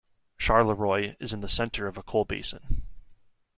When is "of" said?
1.85-1.95